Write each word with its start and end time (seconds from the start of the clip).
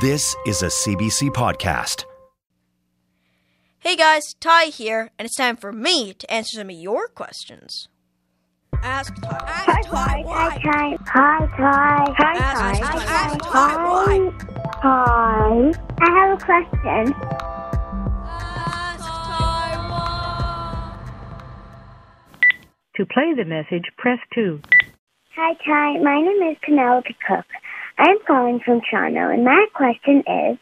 This 0.00 0.36
is 0.46 0.62
a 0.62 0.66
CBC 0.66 1.30
podcast. 1.30 2.04
Hey 3.80 3.96
guys, 3.96 4.34
Tai 4.38 4.66
here, 4.66 5.10
and 5.18 5.26
it's 5.26 5.34
time 5.34 5.56
for 5.56 5.72
me 5.72 6.12
to 6.14 6.30
answer 6.32 6.58
some 6.58 6.70
of 6.70 6.76
your 6.76 7.08
questions. 7.08 7.88
Ask 8.82 9.14
Tai. 9.22 9.38
Hi, 9.40 9.72
Ask 9.72 9.90
Tai. 9.90 9.96
Hi, 9.96 10.22
Why? 10.22 10.58
Tai. 10.62 10.96
Hi, 11.04 11.46
Tai. 11.56 12.14
Hi, 12.16 12.36
Ask 12.36 12.58
Tai. 12.58 12.74
Tai. 12.78 13.06
Ask 13.08 13.38
Tai. 13.40 13.74
Why? 13.88 14.30
Hi. 14.82 15.72
I 16.00 16.08
have 16.20 16.30
a 16.38 16.44
question. 16.44 17.14
Ask 18.28 19.02
Tai. 19.02 19.72
To 22.96 23.06
play 23.06 23.34
the 23.36 23.44
message, 23.44 23.86
press 23.96 24.18
2. 24.34 24.60
Hi, 25.36 25.54
Tai. 25.66 25.98
My 26.04 26.20
name 26.20 26.42
is 26.52 26.56
Penelope 26.64 27.16
Cook. 27.26 27.46
I'm 27.98 28.18
calling 28.26 28.60
from 28.64 28.80
Toronto, 28.88 29.30
and 29.30 29.44
my 29.44 29.66
question 29.74 30.20
is 30.20 30.58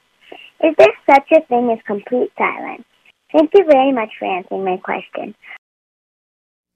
Is 0.65 0.75
there 0.79 0.95
such 1.09 1.29
a 1.33 1.47
thing 1.47 1.71
as 1.71 1.79
complete 1.87 2.31
silence? 2.39 2.85
Thank 3.33 3.51
you 3.55 3.65
very 3.71 3.93
much 3.93 4.11
for 4.19 4.25
answering 4.25 4.65
my 4.65 4.79
question. 4.79 5.35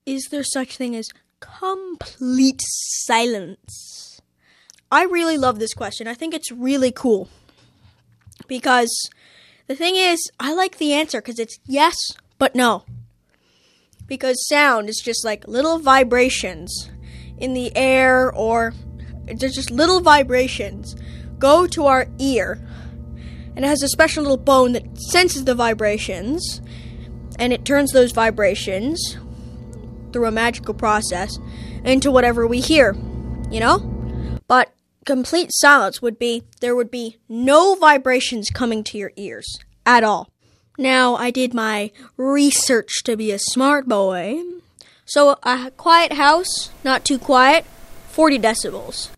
Is 0.05 0.29
there 0.31 0.45
such 0.45 0.77
thing 0.77 0.95
as 0.95 1.09
complete 1.41 2.61
silence? 2.63 4.21
I 4.93 5.05
really 5.05 5.39
love 5.39 5.59
this 5.59 5.73
question. 5.73 6.07
I 6.09 6.15
think 6.15 6.35
it's 6.35 6.51
really 6.51 6.93
cool. 6.93 7.29
Because 8.49 9.09
the 9.69 9.77
thing 9.77 9.95
is, 9.97 10.19
I 10.41 10.53
like 10.53 10.79
the 10.79 10.93
answer 10.93 11.21
because 11.21 11.39
it's 11.39 11.59
yes, 11.65 11.97
but 12.39 12.55
no. 12.55 12.85
Because 14.07 14.49
sound 14.49 14.89
is 14.89 15.01
just 15.03 15.25
like 15.25 15.47
little 15.47 15.79
vibrations 15.79 16.91
in 17.39 17.55
the 17.55 17.75
air, 17.77 18.31
or 18.31 18.75
there's 19.35 19.55
just 19.55 19.71
little 19.71 20.01
vibrations 20.01 20.97
go 21.39 21.67
to 21.67 21.87
our 21.87 22.07
ear. 22.19 22.61
And 23.57 23.65
it 23.65 23.69
has 23.69 23.83
a 23.83 23.89
special 23.89 24.23
little 24.23 24.37
bone 24.37 24.73
that 24.73 24.99
senses 25.11 25.45
the 25.45 25.57
vibrations, 25.57 26.61
and 27.39 27.53
it 27.53 27.65
turns 27.65 27.93
those 27.93 28.13
vibrations 28.13 29.17
through 30.13 30.27
a 30.27 30.31
magical 30.31 30.75
process 30.75 31.39
into 31.85 32.11
whatever 32.11 32.47
we 32.47 32.61
hear, 32.61 32.95
you 33.51 33.59
know? 33.59 33.79
But 34.47 34.73
complete 35.05 35.51
silence 35.53 36.01
would 36.01 36.19
be 36.19 36.45
there 36.61 36.77
would 36.77 36.91
be 36.91 37.19
no 37.29 37.75
vibrations 37.75 38.51
coming 38.51 38.85
to 38.85 38.99
your 38.99 39.13
ears 39.17 39.59
at 39.85 40.05
all. 40.05 40.31
Now, 40.79 41.17
I 41.17 41.31
did 41.31 41.53
my 41.53 41.91
research 42.17 43.03
to 43.05 43.17
be 43.17 43.33
a 43.33 43.39
smart 43.39 43.87
boy. 43.87 44.43
So, 45.05 45.37
a 45.43 45.73
quiet 45.77 46.13
house, 46.13 46.71
not 46.85 47.05
too 47.05 47.19
quiet, 47.19 47.65
40 48.09 48.39
decibels. 48.39 49.11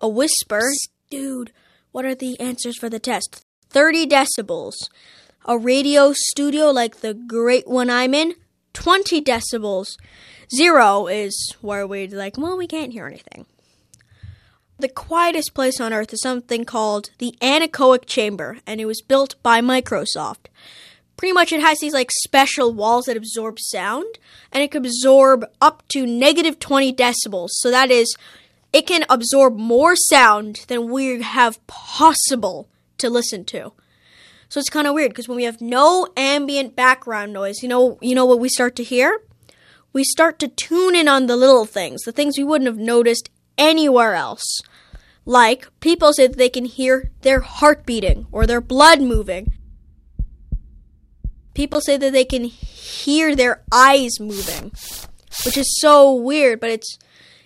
A 0.00 0.08
whisper, 0.08 0.62
dude, 1.10 1.52
what 1.92 2.04
are 2.04 2.14
the 2.14 2.38
answers 2.38 2.78
for 2.78 2.88
the 2.88 3.00
test? 3.00 3.44
30 3.70 4.06
decibels. 4.06 4.74
A 5.44 5.58
radio 5.58 6.12
studio 6.12 6.70
like 6.70 6.96
the 6.96 7.14
great 7.14 7.66
one 7.66 7.90
I'm 7.90 8.14
in, 8.14 8.34
20 8.74 9.22
decibels. 9.22 9.96
Zero 10.54 11.06
is 11.06 11.56
where 11.60 11.86
we're 11.86 12.08
like, 12.08 12.38
well, 12.38 12.56
we 12.56 12.66
can't 12.66 12.92
hear 12.92 13.06
anything. 13.06 13.46
The 14.78 14.88
quietest 14.88 15.54
place 15.54 15.80
on 15.80 15.92
earth 15.92 16.12
is 16.12 16.22
something 16.22 16.64
called 16.64 17.10
the 17.18 17.34
anechoic 17.42 18.06
chamber, 18.06 18.58
and 18.64 18.80
it 18.80 18.84
was 18.84 19.02
built 19.02 19.34
by 19.42 19.60
Microsoft. 19.60 20.46
Pretty 21.16 21.32
much, 21.32 21.50
it 21.50 21.60
has 21.60 21.80
these 21.80 21.92
like 21.92 22.10
special 22.22 22.72
walls 22.72 23.06
that 23.06 23.16
absorb 23.16 23.58
sound, 23.58 24.20
and 24.52 24.62
it 24.62 24.70
can 24.70 24.84
absorb 24.84 25.44
up 25.60 25.82
to 25.88 26.06
negative 26.06 26.60
20 26.60 26.94
decibels. 26.94 27.48
So 27.50 27.72
that 27.72 27.90
is, 27.90 28.16
it 28.72 28.86
can 28.86 29.04
absorb 29.08 29.56
more 29.56 29.96
sound 29.96 30.64
than 30.68 30.90
we 30.90 31.22
have 31.22 31.64
possible 31.66 32.68
to 32.98 33.08
listen 33.08 33.44
to. 33.46 33.72
So 34.48 34.60
it's 34.60 34.70
kind 34.70 34.86
of 34.86 34.94
weird 34.94 35.10
because 35.10 35.28
when 35.28 35.36
we 35.36 35.44
have 35.44 35.60
no 35.60 36.08
ambient 36.16 36.74
background 36.74 37.32
noise, 37.32 37.62
you 37.62 37.68
know, 37.68 37.98
you 38.00 38.14
know 38.14 38.24
what 38.24 38.40
we 38.40 38.48
start 38.48 38.76
to 38.76 38.84
hear? 38.84 39.20
We 39.92 40.04
start 40.04 40.38
to 40.38 40.48
tune 40.48 40.94
in 40.94 41.08
on 41.08 41.26
the 41.26 41.36
little 41.36 41.66
things, 41.66 42.02
the 42.02 42.12
things 42.12 42.38
we 42.38 42.44
wouldn't 42.44 42.68
have 42.68 42.78
noticed 42.78 43.30
anywhere 43.56 44.14
else. 44.14 44.60
Like 45.24 45.68
people 45.80 46.12
say 46.12 46.26
that 46.26 46.38
they 46.38 46.48
can 46.48 46.64
hear 46.64 47.10
their 47.20 47.40
heart 47.40 47.84
beating 47.84 48.26
or 48.32 48.46
their 48.46 48.62
blood 48.62 49.02
moving. 49.02 49.52
People 51.52 51.80
say 51.80 51.96
that 51.96 52.12
they 52.12 52.24
can 52.24 52.44
hear 52.44 53.34
their 53.34 53.62
eyes 53.70 54.20
moving, 54.20 54.72
which 55.44 55.56
is 55.56 55.78
so 55.80 56.14
weird, 56.14 56.60
but 56.60 56.70
it's 56.70 56.98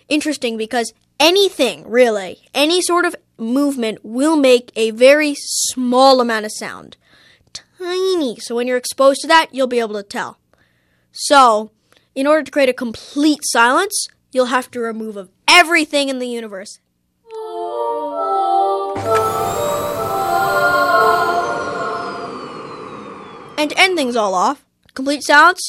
interesting 0.07 0.55
because 0.55 0.93
anything, 1.19 1.89
really, 1.89 2.47
any 2.53 2.81
sort 2.81 3.05
of 3.05 3.15
movement 3.37 3.99
will 4.03 4.35
make 4.35 4.71
a 4.75 4.91
very 4.91 5.35
small 5.37 6.21
amount 6.21 6.45
of 6.45 6.51
sound. 6.51 6.97
Tiny. 7.53 8.37
So 8.39 8.55
when 8.55 8.67
you're 8.67 8.77
exposed 8.77 9.21
to 9.21 9.27
that, 9.27 9.47
you'll 9.51 9.67
be 9.67 9.79
able 9.79 9.95
to 9.95 10.03
tell. 10.03 10.37
So, 11.11 11.71
in 12.15 12.25
order 12.25 12.43
to 12.43 12.51
create 12.51 12.69
a 12.69 12.73
complete 12.73 13.39
silence, 13.43 14.07
you'll 14.31 14.47
have 14.47 14.71
to 14.71 14.79
remove 14.79 15.17
of 15.17 15.29
everything 15.47 16.09
in 16.09 16.19
the 16.19 16.27
universe. 16.27 16.79
And 23.57 23.69
to 23.69 23.79
end 23.79 23.95
things 23.95 24.15
all 24.15 24.33
off, 24.33 24.65
complete 24.93 25.23
silence? 25.23 25.61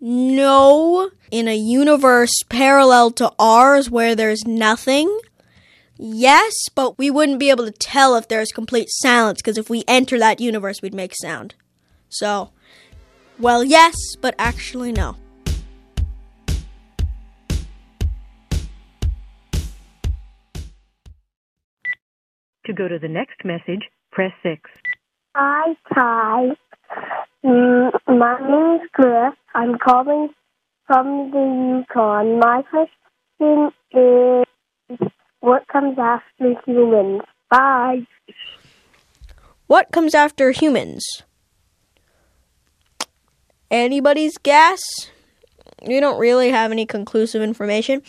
No. 0.00 1.10
In 1.34 1.48
a 1.48 1.56
universe 1.56 2.44
parallel 2.48 3.10
to 3.10 3.32
ours 3.40 3.90
where 3.90 4.14
there's 4.14 4.46
nothing? 4.46 5.18
Yes, 5.96 6.52
but 6.76 6.96
we 6.96 7.10
wouldn't 7.10 7.40
be 7.40 7.50
able 7.50 7.64
to 7.64 7.72
tell 7.72 8.14
if 8.14 8.28
there's 8.28 8.52
complete 8.52 8.86
silence 8.88 9.42
because 9.42 9.58
if 9.58 9.68
we 9.68 9.82
enter 9.88 10.16
that 10.20 10.38
universe, 10.38 10.80
we'd 10.80 10.94
make 10.94 11.12
sound. 11.12 11.56
So, 12.08 12.50
well, 13.36 13.64
yes, 13.64 13.96
but 14.20 14.36
actually, 14.38 14.92
no. 14.92 15.16
To 22.66 22.72
go 22.72 22.86
to 22.86 23.00
the 23.00 23.08
next 23.08 23.44
message, 23.44 23.82
press 24.12 24.30
6. 24.44 24.70
Hi, 25.34 25.74
Tai. 25.92 26.50
Mm, 27.44 27.90
my 28.06 28.38
name 28.38 28.80
is 28.80 28.88
Griff. 28.92 29.34
I'm 29.52 29.78
calling 29.78 30.28
from 30.86 31.30
the 31.30 31.84
Yukon. 31.88 32.38
My 32.38 32.62
question 32.62 33.72
is 33.92 34.98
what 35.40 35.66
comes 35.68 35.98
after 35.98 36.54
humans? 36.66 37.22
Bye. 37.50 38.06
What 39.66 39.90
comes 39.92 40.14
after 40.14 40.50
humans? 40.50 41.04
Anybody's 43.70 44.38
guess? 44.38 44.80
We 45.86 46.00
don't 46.00 46.18
really 46.18 46.50
have 46.50 46.70
any 46.70 46.86
conclusive 46.86 47.42
information. 47.42 48.02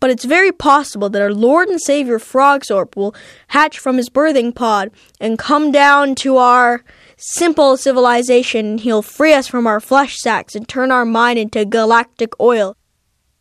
But 0.00 0.10
it's 0.10 0.24
very 0.24 0.50
possible 0.50 1.10
that 1.10 1.20
our 1.20 1.32
Lord 1.32 1.68
and 1.68 1.80
Savior 1.80 2.18
Frogsorp 2.18 2.96
will 2.96 3.14
hatch 3.48 3.78
from 3.78 3.98
his 3.98 4.08
birthing 4.08 4.54
pod 4.54 4.90
and 5.20 5.38
come 5.38 5.70
down 5.70 6.14
to 6.16 6.38
our 6.38 6.82
simple 7.18 7.76
civilization. 7.76 8.66
and 8.66 8.80
He'll 8.80 9.02
free 9.02 9.34
us 9.34 9.46
from 9.46 9.66
our 9.66 9.78
flesh 9.78 10.16
sacks 10.18 10.54
and 10.56 10.66
turn 10.66 10.90
our 10.90 11.04
mind 11.04 11.38
into 11.38 11.66
galactic 11.66 12.32
oil. 12.40 12.76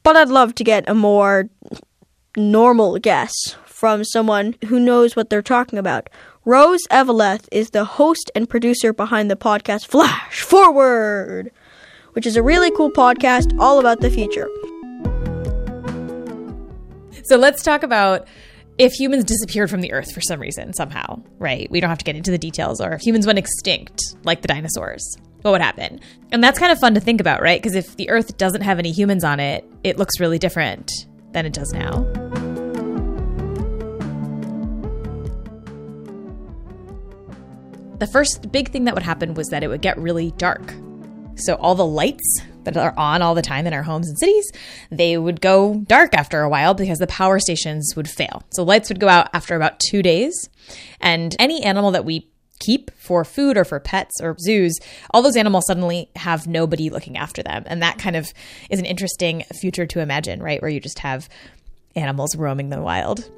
But 0.03 0.17
I'd 0.17 0.27
love 0.27 0.53
to 0.55 0.63
get 0.65 0.89
a 0.89 0.93
more 0.93 1.49
normal 2.35 2.99
guess 2.99 3.33
from 3.65 4.03
someone 4.03 4.55
who 4.67 4.79
knows 4.79 5.15
what 5.15 5.29
they're 5.29 5.41
talking 5.41 5.79
about. 5.79 6.09
Rose 6.45 6.85
Eveleth 6.91 7.47
is 7.51 7.69
the 7.69 7.85
host 7.85 8.31
and 8.35 8.49
producer 8.49 8.91
behind 8.91 9.31
the 9.31 9.35
podcast 9.35 9.87
Flash 9.87 10.41
Forward, 10.41 11.51
which 12.13 12.25
is 12.25 12.35
a 12.35 12.43
really 12.43 12.71
cool 12.71 12.91
podcast 12.91 13.57
all 13.59 13.79
about 13.79 14.01
the 14.01 14.09
future. 14.09 14.47
So 17.29 17.37
let's 17.37 17.61
talk 17.61 17.83
about 17.83 18.27
if 18.79 18.91
humans 18.93 19.23
disappeared 19.23 19.69
from 19.69 19.81
the 19.81 19.91
earth 19.91 20.11
for 20.11 20.19
some 20.19 20.39
reason, 20.39 20.73
somehow, 20.73 21.21
right? 21.37 21.69
We 21.69 21.79
don't 21.79 21.91
have 21.91 21.99
to 21.99 22.03
get 22.03 22.15
into 22.15 22.31
the 22.31 22.39
details, 22.39 22.81
or 22.81 22.93
if 22.93 23.01
humans 23.01 23.27
went 23.27 23.37
extinct, 23.37 24.01
like 24.23 24.41
the 24.41 24.47
dinosaurs, 24.47 25.15
what 25.43 25.51
would 25.51 25.61
happen? 25.61 25.99
And 26.31 26.43
that's 26.43 26.57
kind 26.57 26.71
of 26.71 26.79
fun 26.79 26.95
to 26.95 26.99
think 26.99 27.21
about, 27.21 27.43
right? 27.43 27.61
Because 27.61 27.75
if 27.75 27.95
the 27.97 28.09
earth 28.09 28.35
doesn't 28.37 28.61
have 28.61 28.79
any 28.79 28.91
humans 28.91 29.23
on 29.23 29.39
it, 29.39 29.63
it 29.83 29.99
looks 29.99 30.19
really 30.19 30.39
different 30.39 30.91
than 31.33 31.45
it 31.45 31.53
does 31.53 31.71
now. 31.71 32.01
The 37.99 38.07
first 38.11 38.51
big 38.51 38.71
thing 38.71 38.85
that 38.85 38.95
would 38.95 39.03
happen 39.03 39.35
was 39.35 39.49
that 39.49 39.61
it 39.61 39.67
would 39.67 39.81
get 39.81 39.99
really 39.99 40.31
dark. 40.37 40.73
So 41.35 41.53
all 41.57 41.75
the 41.75 41.85
lights 41.85 42.41
that 42.71 42.83
are 42.83 42.93
on 42.97 43.21
all 43.21 43.35
the 43.35 43.41
time 43.41 43.67
in 43.67 43.73
our 43.73 43.83
homes 43.83 44.07
and 44.07 44.17
cities, 44.17 44.51
they 44.91 45.17
would 45.17 45.41
go 45.41 45.83
dark 45.87 46.13
after 46.13 46.41
a 46.41 46.49
while 46.49 46.73
because 46.73 46.99
the 46.99 47.07
power 47.07 47.39
stations 47.39 47.93
would 47.95 48.09
fail. 48.09 48.43
So 48.51 48.63
lights 48.63 48.89
would 48.89 48.99
go 48.99 49.07
out 49.07 49.29
after 49.33 49.55
about 49.55 49.79
2 49.89 50.01
days, 50.01 50.49
and 50.99 51.35
any 51.39 51.63
animal 51.63 51.91
that 51.91 52.05
we 52.05 52.29
keep 52.59 52.91
for 52.99 53.23
food 53.23 53.57
or 53.57 53.63
for 53.63 53.79
pets 53.79 54.15
or 54.21 54.35
zoos, 54.37 54.77
all 55.11 55.21
those 55.21 55.37
animals 55.37 55.63
suddenly 55.65 56.09
have 56.17 56.45
nobody 56.45 56.89
looking 56.89 57.15
after 57.15 57.41
them. 57.41 57.63
And 57.67 57.81
that 57.81 57.97
kind 57.97 58.17
of 58.17 58.33
is 58.69 58.79
an 58.79 58.85
interesting 58.85 59.45
future 59.59 59.85
to 59.85 60.01
imagine, 60.01 60.43
right? 60.43 60.61
Where 60.61 60.69
you 60.69 60.81
just 60.81 60.99
have 60.99 61.29
animals 61.95 62.35
roaming 62.35 62.69
the 62.69 62.81
wild. 62.81 63.31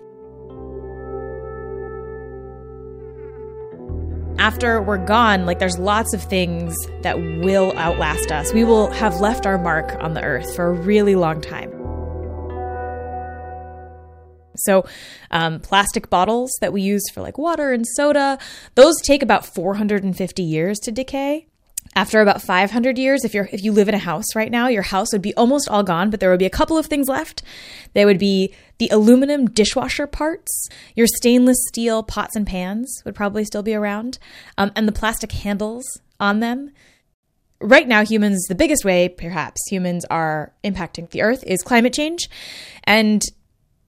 After 4.41 4.81
we're 4.81 4.97
gone, 4.97 5.45
like 5.45 5.59
there's 5.59 5.77
lots 5.77 6.15
of 6.15 6.23
things 6.23 6.75
that 7.03 7.19
will 7.19 7.77
outlast 7.77 8.31
us. 8.31 8.51
We 8.51 8.63
will 8.63 8.89
have 8.89 9.21
left 9.21 9.45
our 9.45 9.59
mark 9.59 9.95
on 9.99 10.15
the 10.15 10.23
earth 10.23 10.55
for 10.55 10.65
a 10.65 10.71
really 10.73 11.13
long 11.13 11.41
time. 11.41 11.69
So, 14.55 14.83
um, 15.29 15.59
plastic 15.59 16.09
bottles 16.09 16.51
that 16.59 16.73
we 16.73 16.81
use 16.81 17.03
for 17.13 17.21
like 17.21 17.37
water 17.37 17.71
and 17.71 17.85
soda, 17.85 18.39
those 18.73 18.99
take 19.03 19.21
about 19.21 19.45
450 19.45 20.41
years 20.41 20.79
to 20.79 20.91
decay. 20.91 21.45
After 21.93 22.21
about 22.21 22.41
500 22.41 22.97
years, 22.97 23.25
if 23.25 23.33
you're 23.33 23.49
if 23.51 23.63
you 23.63 23.73
live 23.73 23.89
in 23.89 23.95
a 23.95 23.99
house 23.99 24.33
right 24.33 24.49
now, 24.49 24.67
your 24.67 24.81
house 24.81 25.11
would 25.11 25.21
be 25.21 25.33
almost 25.35 25.67
all 25.67 25.83
gone, 25.83 26.09
but 26.09 26.21
there 26.21 26.29
would 26.29 26.39
be 26.39 26.45
a 26.45 26.49
couple 26.49 26.77
of 26.77 26.85
things 26.85 27.09
left. 27.09 27.43
They 27.93 28.05
would 28.05 28.17
be 28.17 28.53
the 28.77 28.87
aluminum 28.89 29.47
dishwasher 29.47 30.07
parts, 30.07 30.69
your 30.95 31.07
stainless 31.07 31.57
steel 31.67 32.01
pots 32.01 32.35
and 32.35 32.47
pans 32.47 33.01
would 33.03 33.13
probably 33.13 33.43
still 33.43 33.61
be 33.61 33.75
around, 33.75 34.19
um, 34.57 34.71
and 34.75 34.87
the 34.87 34.93
plastic 34.93 35.33
handles 35.33 35.85
on 36.17 36.39
them. 36.39 36.71
Right 37.59 37.87
now, 37.87 38.05
humans, 38.05 38.45
the 38.47 38.55
biggest 38.55 38.85
way 38.85 39.09
perhaps 39.09 39.61
humans 39.69 40.05
are 40.05 40.53
impacting 40.63 41.09
the 41.09 41.21
earth 41.21 41.43
is 41.45 41.61
climate 41.61 41.93
change. 41.93 42.27
And 42.85 43.21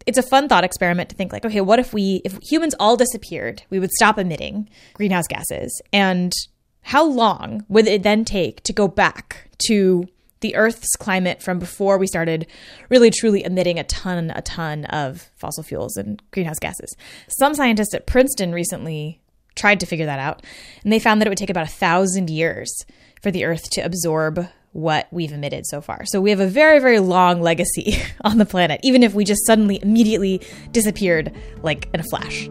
it's 0.05 0.17
a 0.17 0.23
fun 0.23 0.47
thought 0.47 0.63
experiment 0.63 1.09
to 1.09 1.15
think 1.15 1.31
like, 1.31 1.45
okay, 1.45 1.61
what 1.61 1.79
if 1.79 1.93
we, 1.93 2.21
if 2.25 2.37
humans 2.43 2.75
all 2.79 2.97
disappeared, 2.97 3.63
we 3.69 3.79
would 3.79 3.91
stop 3.91 4.19
emitting 4.19 4.69
greenhouse 4.93 5.27
gases. 5.27 5.81
And 5.91 6.33
how 6.83 7.05
long 7.05 7.65
would 7.69 7.87
it 7.87 8.03
then 8.03 8.25
take 8.25 8.61
to 8.63 8.73
go 8.73 8.87
back 8.87 9.49
to 9.67 10.07
the 10.41 10.55
Earth's 10.55 10.95
climate 10.97 11.41
from 11.41 11.57
before 11.57 11.97
we 11.97 12.05
started 12.05 12.45
really 12.89 13.09
truly 13.09 13.43
emitting 13.43 13.79
a 13.79 13.83
ton, 13.85 14.31
a 14.35 14.41
ton 14.41 14.85
of 14.85 15.29
fossil 15.37 15.63
fuels 15.63 15.95
and 15.95 16.21
greenhouse 16.31 16.59
gases? 16.59 16.95
Some 17.27 17.55
scientists 17.55 17.93
at 17.93 18.05
Princeton 18.05 18.51
recently 18.51 19.21
tried 19.55 19.79
to 19.79 19.85
figure 19.85 20.05
that 20.05 20.19
out, 20.19 20.43
and 20.83 20.91
they 20.91 20.99
found 20.99 21.21
that 21.21 21.27
it 21.27 21.29
would 21.29 21.37
take 21.37 21.49
about 21.49 21.67
a 21.67 21.71
thousand 21.71 22.29
years 22.29 22.73
for 23.21 23.31
the 23.31 23.45
Earth 23.45 23.69
to 23.71 23.81
absorb 23.81 24.47
what 24.73 25.07
we've 25.11 25.31
emitted 25.31 25.65
so 25.65 25.81
far. 25.81 26.03
So 26.05 26.19
we 26.19 26.31
have 26.31 26.39
a 26.39 26.47
very, 26.47 26.79
very 26.79 26.99
long 26.99 27.41
legacy 27.41 27.95
on 28.21 28.37
the 28.37 28.45
planet, 28.45 28.81
even 28.83 29.03
if 29.03 29.13
we 29.13 29.23
just 29.23 29.45
suddenly, 29.45 29.79
immediately 29.81 30.41
disappeared 30.71 31.31
like 31.61 31.87
in 31.93 31.99
a 31.99 32.03
flash. 32.03 32.49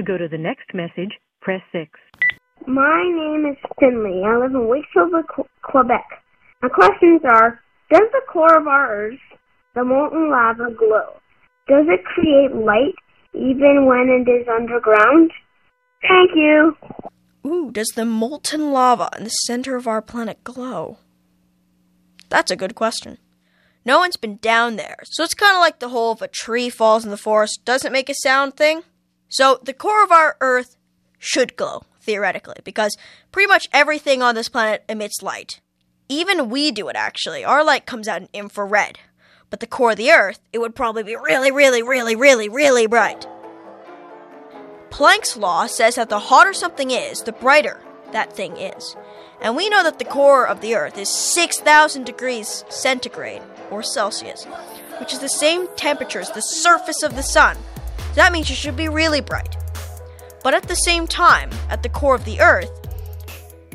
To 0.00 0.06
go 0.06 0.16
to 0.16 0.28
the 0.28 0.38
next 0.38 0.72
message, 0.72 1.12
press 1.42 1.60
6. 1.72 1.90
My 2.66 3.02
name 3.04 3.44
is 3.52 3.58
Finley. 3.78 4.22
I 4.24 4.38
live 4.38 4.52
in 4.52 4.66
Wakefield, 4.66 5.12
Quebec. 5.60 6.06
My 6.62 6.70
questions 6.70 7.20
are 7.30 7.60
Does 7.92 8.08
the 8.10 8.22
core 8.32 8.56
of 8.56 8.66
our 8.66 8.90
Earth, 8.90 9.20
the 9.74 9.84
molten 9.84 10.30
lava, 10.30 10.72
glow? 10.74 11.20
Does 11.68 11.84
it 11.88 12.02
create 12.06 12.56
light 12.56 12.94
even 13.34 13.84
when 13.84 14.08
it 14.08 14.30
is 14.30 14.48
underground? 14.48 15.32
Thank 16.00 16.30
you. 16.34 16.74
Ooh, 17.44 17.70
does 17.70 17.92
the 17.94 18.06
molten 18.06 18.72
lava 18.72 19.10
in 19.18 19.24
the 19.24 19.30
center 19.44 19.76
of 19.76 19.86
our 19.86 20.00
planet 20.00 20.42
glow? 20.44 20.96
That's 22.30 22.50
a 22.50 22.56
good 22.56 22.74
question. 22.74 23.18
No 23.84 23.98
one's 23.98 24.16
been 24.16 24.36
down 24.36 24.76
there, 24.76 24.96
so 25.04 25.24
it's 25.24 25.34
kind 25.34 25.54
of 25.54 25.60
like 25.60 25.78
the 25.78 25.90
whole 25.90 26.14
if 26.14 26.22
a 26.22 26.28
tree 26.28 26.70
falls 26.70 27.04
in 27.04 27.10
the 27.10 27.18
forest 27.18 27.66
doesn't 27.66 27.92
make 27.92 28.08
a 28.08 28.14
sound 28.22 28.56
thing. 28.56 28.82
So 29.30 29.60
the 29.62 29.72
core 29.72 30.02
of 30.02 30.10
our 30.12 30.36
Earth 30.40 30.76
should 31.18 31.56
glow, 31.56 31.84
theoretically, 32.00 32.56
because 32.64 32.98
pretty 33.30 33.46
much 33.46 33.68
everything 33.72 34.22
on 34.22 34.34
this 34.34 34.48
planet 34.48 34.84
emits 34.88 35.22
light. 35.22 35.60
Even 36.08 36.50
we 36.50 36.72
do 36.72 36.88
it, 36.88 36.96
actually. 36.96 37.44
Our 37.44 37.64
light 37.64 37.86
comes 37.86 38.08
out 38.08 38.22
in 38.22 38.28
infrared. 38.34 38.98
But 39.48 39.60
the 39.60 39.66
core 39.66 39.92
of 39.92 39.96
the 39.96 40.10
Earth, 40.10 40.40
it 40.52 40.58
would 40.58 40.74
probably 40.74 41.04
be 41.04 41.14
really, 41.14 41.52
really, 41.52 41.82
really, 41.82 42.16
really, 42.16 42.48
really 42.48 42.86
bright. 42.86 43.26
Planck's 44.90 45.36
law 45.36 45.66
says 45.66 45.94
that 45.94 46.08
the 46.08 46.18
hotter 46.18 46.52
something 46.52 46.90
is, 46.90 47.22
the 47.22 47.32
brighter 47.32 47.80
that 48.10 48.32
thing 48.32 48.56
is. 48.56 48.96
And 49.40 49.54
we 49.54 49.68
know 49.68 49.84
that 49.84 50.00
the 50.00 50.04
core 50.04 50.46
of 50.46 50.60
the 50.60 50.74
Earth 50.74 50.98
is 50.98 51.08
6,000 51.08 52.04
degrees 52.04 52.64
centigrade, 52.68 53.42
or 53.70 53.84
Celsius, 53.84 54.44
which 54.98 55.12
is 55.12 55.20
the 55.20 55.28
same 55.28 55.68
temperature 55.76 56.20
as 56.20 56.32
the 56.32 56.40
surface 56.40 57.04
of 57.04 57.14
the 57.14 57.22
sun. 57.22 57.56
That 58.14 58.32
means 58.32 58.50
it 58.50 58.54
should 58.54 58.76
be 58.76 58.88
really 58.88 59.20
bright. 59.20 59.56
But 60.42 60.54
at 60.54 60.64
the 60.64 60.74
same 60.74 61.06
time, 61.06 61.50
at 61.68 61.82
the 61.82 61.88
core 61.88 62.14
of 62.14 62.24
the 62.24 62.40
Earth, 62.40 62.70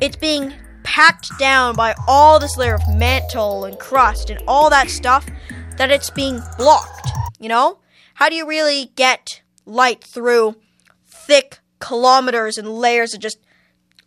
it's 0.00 0.16
being 0.16 0.52
packed 0.82 1.38
down 1.38 1.74
by 1.74 1.94
all 2.06 2.38
this 2.38 2.56
layer 2.56 2.74
of 2.74 2.94
mantle 2.94 3.64
and 3.64 3.78
crust 3.78 4.30
and 4.30 4.42
all 4.46 4.70
that 4.70 4.90
stuff 4.90 5.26
that 5.76 5.90
it's 5.90 6.10
being 6.10 6.40
blocked. 6.58 7.10
You 7.38 7.48
know? 7.48 7.78
How 8.14 8.28
do 8.28 8.34
you 8.34 8.46
really 8.46 8.92
get 8.96 9.42
light 9.66 10.02
through 10.02 10.56
thick 11.04 11.58
kilometers 11.80 12.56
and 12.56 12.68
layers 12.68 13.14
of 13.14 13.20
just 13.20 13.38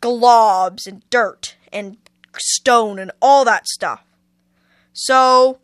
globs 0.02 0.88
and 0.88 1.08
dirt 1.10 1.56
and 1.72 1.98
stone 2.38 2.98
and 2.98 3.12
all 3.22 3.46
that 3.46 3.68
stuff? 3.68 4.04
So, 4.94 5.60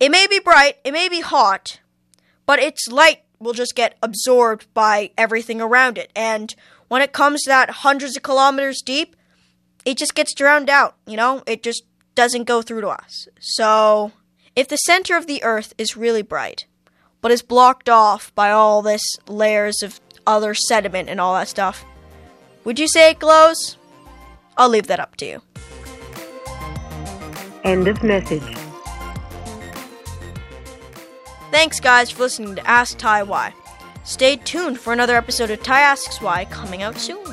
it 0.00 0.10
may 0.10 0.26
be 0.26 0.38
bright, 0.38 0.78
it 0.84 0.92
may 0.92 1.08
be 1.08 1.20
hot, 1.20 1.80
but 2.46 2.58
its 2.58 2.88
light 2.90 3.23
will 3.44 3.52
just 3.52 3.76
get 3.76 3.96
absorbed 4.02 4.66
by 4.74 5.10
everything 5.16 5.60
around 5.60 5.98
it. 5.98 6.10
And 6.16 6.54
when 6.88 7.02
it 7.02 7.12
comes 7.12 7.42
to 7.42 7.50
that 7.50 7.70
hundreds 7.70 8.16
of 8.16 8.22
kilometers 8.22 8.82
deep, 8.82 9.14
it 9.84 9.96
just 9.96 10.14
gets 10.14 10.34
drowned 10.34 10.70
out, 10.70 10.96
you 11.06 11.16
know? 11.16 11.42
It 11.46 11.62
just 11.62 11.84
doesn't 12.14 12.44
go 12.44 12.62
through 12.62 12.80
to 12.80 12.88
us. 12.88 13.28
So, 13.38 14.12
if 14.56 14.68
the 14.68 14.76
center 14.76 15.16
of 15.16 15.26
the 15.26 15.42
earth 15.42 15.74
is 15.78 15.96
really 15.96 16.22
bright, 16.22 16.66
but 17.20 17.30
is 17.30 17.42
blocked 17.42 17.88
off 17.88 18.34
by 18.34 18.50
all 18.50 18.82
this 18.82 19.02
layers 19.28 19.82
of 19.82 20.00
other 20.26 20.54
sediment 20.54 21.08
and 21.08 21.20
all 21.20 21.34
that 21.34 21.48
stuff, 21.48 21.84
would 22.64 22.78
you 22.78 22.88
say 22.88 23.10
it 23.10 23.18
glows? 23.18 23.76
I'll 24.56 24.68
leave 24.68 24.86
that 24.86 25.00
up 25.00 25.16
to 25.16 25.26
you. 25.26 25.42
End 27.64 27.88
of 27.88 28.02
message. 28.02 28.63
Thanks, 31.50 31.80
guys, 31.80 32.10
for 32.10 32.22
listening 32.24 32.56
to 32.56 32.66
Ask 32.66 32.98
Tai 32.98 33.22
Why. 33.24 33.54
Stay 34.04 34.36
tuned 34.36 34.78
for 34.78 34.92
another 34.92 35.16
episode 35.16 35.50
of 35.50 35.62
Tai 35.62 35.80
Asks 35.80 36.20
Why 36.20 36.44
coming 36.46 36.82
out 36.82 36.98
soon. 36.98 37.24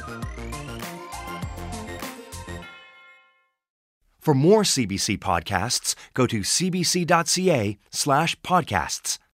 For 4.20 4.36
more 4.36 4.62
CBC 4.62 5.18
podcasts, 5.18 5.96
go 6.14 6.28
to 6.28 6.42
cbc.ca 6.42 7.78
slash 7.90 8.40
podcasts. 8.42 9.18